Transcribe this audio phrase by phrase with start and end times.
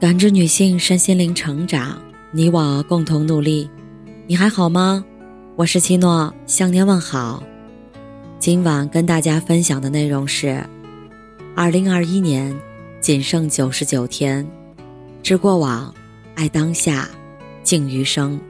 [0.00, 2.00] 感知女性身心灵成长，
[2.30, 3.68] 你我共同努力。
[4.26, 5.04] 你还好吗？
[5.56, 7.42] 我是七诺，向您问好。
[8.38, 10.64] 今晚跟大家分享的内容是：
[11.54, 12.58] 二零二一年
[12.98, 14.50] 仅剩九十九天，
[15.22, 15.94] 知过往，
[16.34, 17.06] 爱当下，
[17.62, 18.40] 敬余生。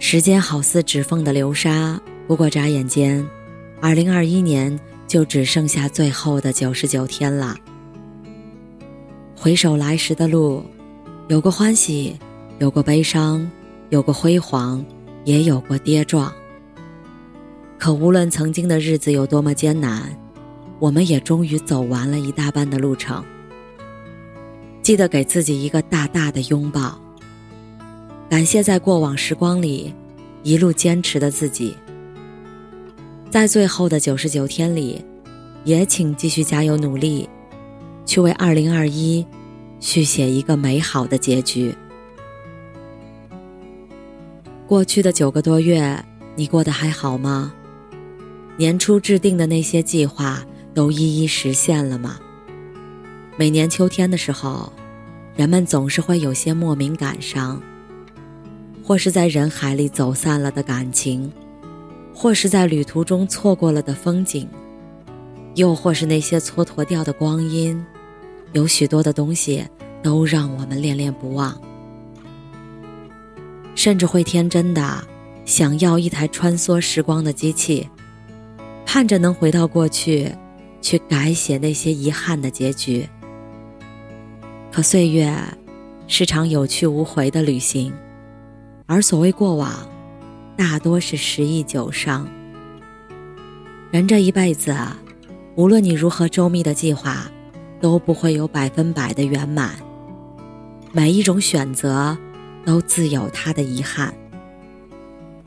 [0.00, 3.24] 时间好似指缝的流沙，不过眨眼间，
[3.80, 4.76] 二零二一年
[5.06, 7.56] 就只剩下最后的九十九天了。
[9.42, 10.62] 回首来时的路，
[11.28, 12.14] 有过欢喜，
[12.58, 13.50] 有过悲伤，
[13.88, 14.84] 有过辉煌，
[15.24, 16.30] 也有过跌撞。
[17.78, 20.14] 可无论曾经的日子有多么艰难，
[20.78, 23.24] 我们也终于走完了一大半的路程。
[24.82, 27.00] 记得给自己一个大大的拥抱，
[28.28, 29.94] 感谢在过往时光里
[30.42, 31.74] 一路坚持的自己。
[33.30, 35.02] 在最后的九十九天里，
[35.64, 37.26] 也请继续加油努力。
[38.04, 39.24] 去为二零二一
[39.78, 41.74] 续写一个美好的结局。
[44.66, 46.04] 过去的九个多月，
[46.36, 47.52] 你过得还好吗？
[48.56, 52.20] 年初制定的那些计划都一一实现了吗？
[53.36, 54.72] 每年秋天的时候，
[55.34, 57.60] 人们总是会有些莫名感伤，
[58.84, 61.32] 或是在人海里走散了的感情，
[62.14, 64.46] 或是在旅途中错过了的风景，
[65.54, 67.82] 又或是那些蹉跎掉的光阴。
[68.52, 69.64] 有许多的东西
[70.02, 71.60] 都让我们恋恋不忘，
[73.74, 75.04] 甚至会天真的
[75.44, 77.88] 想要一台穿梭时光的机器，
[78.84, 80.32] 盼着能回到过去，
[80.80, 83.08] 去改写那些遗憾的结局。
[84.72, 85.32] 可岁月
[86.06, 87.92] 是场有去无回的旅行，
[88.86, 89.88] 而所谓过往，
[90.56, 92.28] 大多是十忆九伤。
[93.92, 94.76] 人这一辈子，
[95.56, 97.30] 无论你如何周密的计划。
[97.80, 99.74] 都不会有百分百的圆满。
[100.92, 102.16] 每一种选择，
[102.64, 104.12] 都自有它的遗憾。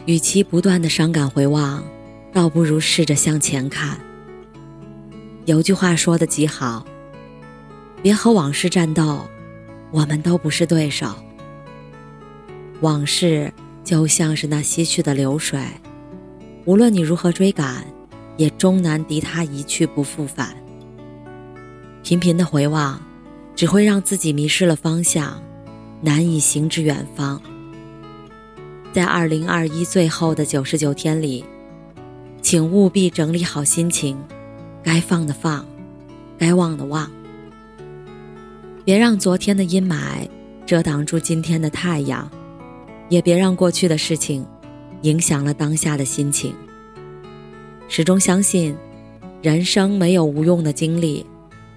[0.05, 1.83] 与其不断的伤感回望，
[2.33, 3.97] 倒不如试着向前看。
[5.45, 6.85] 有句话说的极好
[8.01, 9.25] ：“别和往事战斗，
[9.91, 11.07] 我们都不是对手。”
[12.81, 15.61] 往事就像是那西去的流水，
[16.65, 17.85] 无论你如何追赶，
[18.37, 20.55] 也终难敌它一去不复返。
[22.03, 23.01] 频频的回望，
[23.55, 25.41] 只会让自己迷失了方向，
[26.01, 27.41] 难以行至远方。
[28.91, 31.45] 在二零二一最后的九十九天里，
[32.41, 34.21] 请务必整理好心情，
[34.83, 35.65] 该放的放，
[36.37, 37.09] 该忘的忘。
[38.83, 40.27] 别让昨天的阴霾
[40.65, 42.29] 遮挡住今天的太阳，
[43.07, 44.45] 也别让过去的事情
[45.03, 46.53] 影响了当下的心情。
[47.87, 48.75] 始终相信，
[49.41, 51.25] 人生没有无用的经历。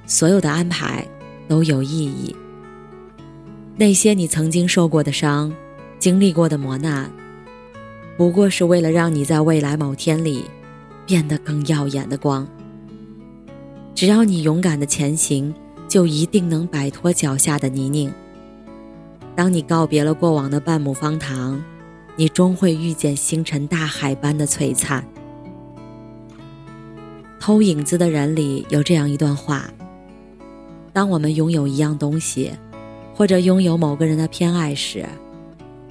[0.06, 1.06] 所有的安排
[1.48, 2.34] 都有意义。
[3.76, 5.52] 那些你曾经受过的伤，
[5.98, 7.10] 经历过的磨难，
[8.16, 10.44] 不过是为了让你在未来某天里
[11.04, 12.46] 变得更耀眼的光。
[13.94, 15.52] 只要你勇敢的前行，
[15.88, 18.10] 就一定能摆脱脚下的泥泞。
[19.34, 21.62] 当你告别了过往的半亩方塘，
[22.14, 25.04] 你终会遇见星辰大海般的璀璨。
[27.38, 29.68] 偷影子的人里有这样一段话。
[30.96, 32.50] 当我们拥有一样东西，
[33.14, 35.04] 或者拥有某个人的偏爱时，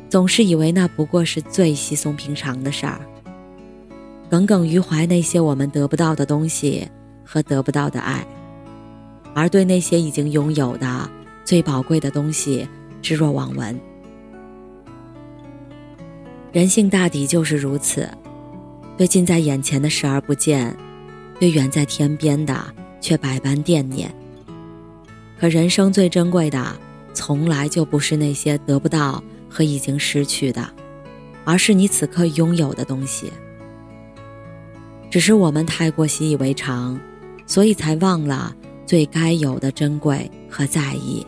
[0.10, 3.00] 总是以为那不过是最稀松平常的事儿，
[4.32, 6.90] 耿耿于怀那些我们得不到的东西
[7.24, 8.26] 和得不到的爱，
[9.36, 11.08] 而对那些已经拥有的
[11.44, 12.68] 最宝贵的东西
[13.04, 13.80] 置若罔闻。
[16.52, 18.10] 人性大抵就是如此，
[18.98, 20.76] 对近在眼前的视而不见，
[21.40, 22.60] 对远在天边的
[23.00, 24.12] 却百般惦念。
[25.46, 26.76] 可人生最珍贵的，
[27.14, 30.68] 从来就不是那些得不到和已经失去的，
[31.44, 33.32] 而是你此刻拥有的东西。
[35.12, 37.00] 只是我们太过习以为常，
[37.46, 38.56] 所以才忘了
[38.88, 41.24] 最该有的珍贵和在意。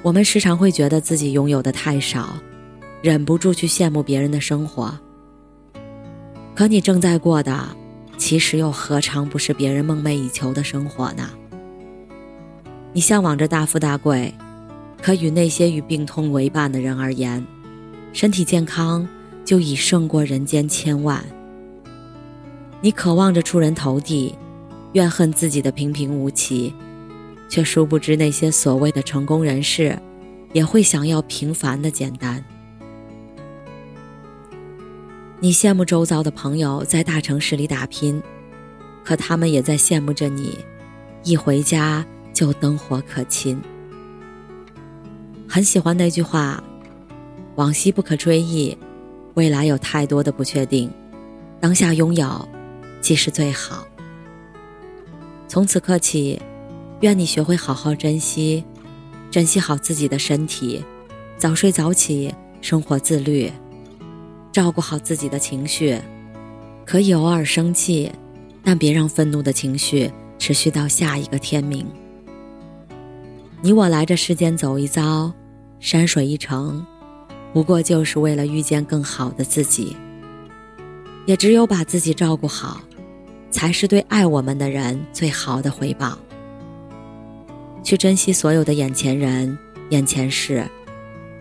[0.00, 2.36] 我们时常会觉得自己拥有的太少，
[3.02, 4.96] 忍不住去羡慕别人的生活。
[6.54, 7.76] 可你正在过的，
[8.16, 11.28] 其实又何尝不是别人梦寐以求的生活呢？
[12.92, 14.32] 你向往着大富大贵，
[15.00, 17.44] 可与那些与病痛为伴的人而言，
[18.12, 19.08] 身体健康
[19.44, 21.24] 就已胜过人间千万。
[22.82, 24.34] 你渴望着出人头地，
[24.92, 26.74] 怨恨自己的平平无奇，
[27.48, 29.98] 却殊不知那些所谓的成功人士，
[30.52, 32.44] 也会想要平凡的简单。
[35.40, 38.22] 你羡慕周遭的朋友在大城市里打拼，
[39.02, 40.58] 可他们也在羡慕着你，
[41.24, 42.04] 一回家。
[42.32, 43.60] 就灯火可亲。
[45.48, 46.62] 很喜欢那句话
[47.56, 48.76] ：“往昔不可追忆，
[49.34, 50.90] 未来有太多的不确定，
[51.60, 52.48] 当下拥有
[53.00, 53.86] 即是最好。”
[55.46, 56.40] 从此刻起，
[57.00, 58.64] 愿你学会好好珍惜，
[59.30, 60.82] 珍惜好自己的身体，
[61.36, 63.52] 早睡早起，生活自律，
[64.50, 66.00] 照顾好自己的情绪。
[66.86, 68.10] 可以偶尔生气，
[68.64, 71.86] 但别让愤怒的情绪持续到下一个天明。
[73.64, 75.32] 你我来这世间走一遭，
[75.78, 76.84] 山水一程，
[77.52, 79.96] 不过就是为了遇见更好的自己。
[81.26, 82.80] 也只有把自己照顾好。
[83.52, 86.18] 才是对爱我们的人最好的回报。
[87.84, 89.56] 去珍惜所有的眼前人、
[89.90, 90.66] 眼前事，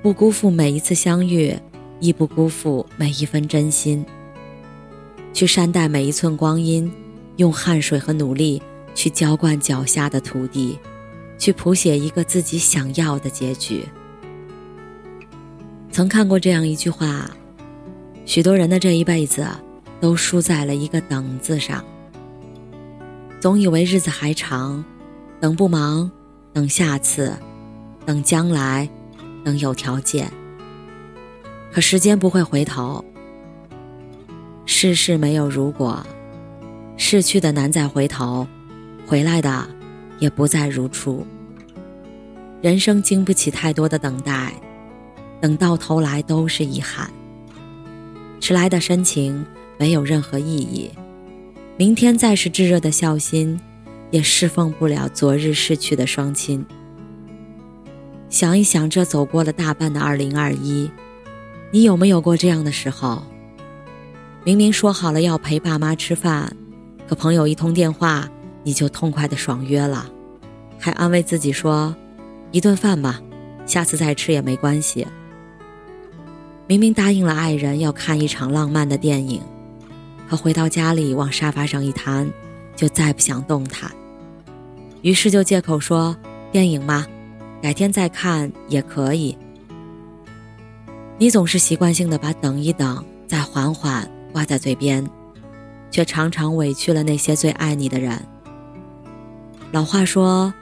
[0.04, 1.58] 不辜负每一次相遇，
[2.02, 4.06] 亦不辜负每一分真心。
[5.34, 6.92] 去善待每一寸光阴，
[7.38, 8.62] 用汗水和努力
[8.94, 10.78] 去浇灌脚下的土地，
[11.42, 13.84] 去谱写一个自己想要的结局。
[15.92, 17.32] 曾看过这样一句话：
[18.28, 19.48] 许多人的这一辈子，
[20.00, 21.84] 都输在了一个“等”字上。
[23.40, 24.86] 总以为日子还长，
[25.40, 26.12] 等不忙，
[26.54, 27.36] 等下次，
[28.06, 28.88] 等将来，
[29.44, 30.32] 等有条件。
[31.72, 33.04] 可时间不会回头，
[34.68, 36.06] 世事没有如果，
[36.98, 38.48] 逝去的难再回头，
[39.08, 39.68] 回来的
[40.22, 41.28] 也不再如初。
[42.62, 44.54] 人生经不起太多的等待，
[45.42, 47.12] 等到头来都是遗憾。
[48.40, 49.46] 迟来的深情
[49.78, 50.90] 没有任何意义。
[51.76, 53.60] 明天再是炙热的孝心，
[54.12, 56.64] 也侍奉不了昨日逝去的双亲。
[58.30, 60.90] 想一想，这走过了大半的二零二一，
[61.72, 63.24] 你有没有过这样的时候？
[64.44, 66.56] 明明说好了要陪爸妈吃饭，
[67.08, 68.30] 可朋友一通电话，
[68.64, 70.10] 你就痛快的爽约了，
[70.78, 71.96] 还安慰自己说，
[72.52, 73.22] 一顿饭吧，
[73.66, 75.08] 下次再吃也没关系。
[76.68, 79.42] 明明答应了爱人要看一场浪漫的电影。
[80.30, 82.32] 可回到家里，往沙发上一瘫，
[82.76, 83.92] 就再不想动弹。
[85.02, 86.16] 于是就借口说
[86.52, 87.06] 电影嘛，
[87.62, 89.38] 改天再看也可以。
[91.18, 95.06] 你总是习惯性的把等一等，再缓缓挂在嘴边，
[95.90, 98.18] 却常常委屈了那些最爱你的人。
[99.72, 100.54] 老话说，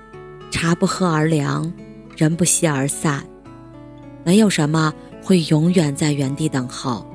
[0.51, 1.71] 茶不喝而凉，
[2.15, 3.25] 人不惜而散。
[4.23, 7.05] 没有什么会永远在原地等候。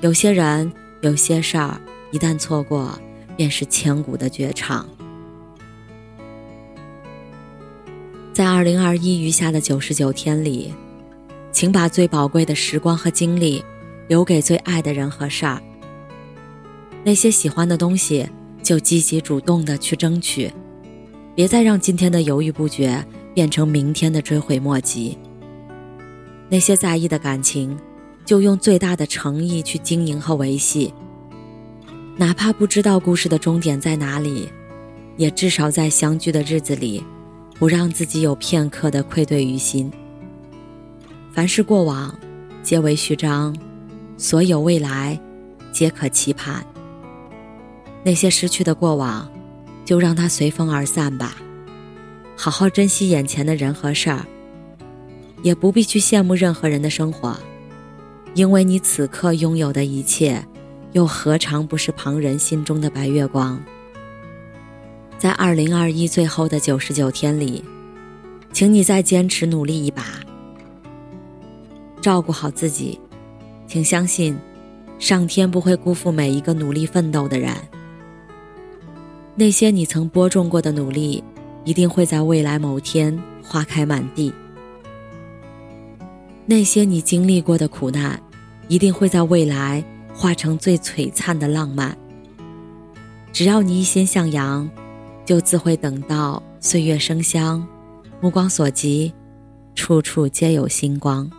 [0.00, 0.72] 有些人。
[1.02, 1.80] 有些事儿
[2.12, 2.96] 一旦错过，
[3.36, 4.86] 便是千古的绝唱。
[8.32, 10.72] 在二零二一余下的九十九天里，
[11.50, 13.64] 请把最宝贵的时光和精力
[14.06, 15.60] 留给最爱的人和事儿。
[17.02, 18.24] 那些喜欢的东西，
[18.62, 20.52] 就积极主动的去争取，
[21.34, 25.16] 别再让今天的犹豫不决变成明天的追悔莫及。
[26.48, 27.78] 那些在意的感情。
[28.24, 30.94] 就用最大的诚意去经营和维系，
[32.16, 34.48] 哪怕不知道故事的终点在哪里，
[35.16, 37.02] 也至少在相聚的日子里，
[37.58, 39.90] 不让自己有片刻的愧对于心。
[41.32, 42.16] 凡是过往，
[42.62, 43.52] 皆为序章；
[44.16, 45.18] 所有未来，
[45.72, 46.64] 皆可期盼。
[48.04, 49.28] 那些失去的过往，
[49.84, 51.36] 就让它随风而散吧。
[52.36, 54.26] 好好珍惜眼前的人和事儿，
[55.42, 57.36] 也不必去羡慕任何人的生活。
[58.34, 60.42] 因为你此刻拥有的一切，
[60.92, 63.62] 又何尝不是旁人心中的白月光？
[65.18, 67.62] 在二零二一最后的九十九天里，
[68.52, 70.04] 请你再坚持努力一把，
[72.00, 72.98] 照顾好自己。
[73.68, 74.36] 请相信，
[74.98, 77.54] 上天不会辜负每一个努力奋斗的人。
[79.34, 81.24] 那些你曾播种过的努力，
[81.64, 84.32] 一定会在未来某天花开满地。
[86.44, 88.20] 那些你经历过的苦难，
[88.68, 91.96] 一定会在未来化成最璀璨的浪漫。
[93.32, 94.68] 只要你一心向阳，
[95.24, 97.66] 就自会等到岁月生香，
[98.20, 99.10] 目光所及，
[99.74, 101.30] 处处皆有星光。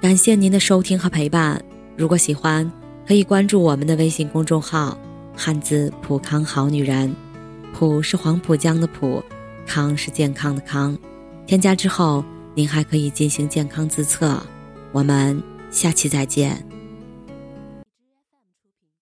[0.00, 1.64] 感谢您的收听和陪伴。
[1.96, 2.70] 如果喜欢，
[3.06, 4.96] 可以关注我们的微信公众号
[5.36, 7.14] “汉字普康好女人”，
[7.74, 9.22] 普是黄浦江的浦。
[9.66, 10.96] 康是健康的康，
[11.46, 12.22] 添加之后，
[12.54, 14.38] 您还可以进行健康自测。
[14.92, 16.73] 我们下期再见。